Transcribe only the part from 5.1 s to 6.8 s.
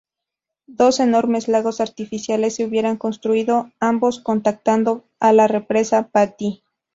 a la represa Patí.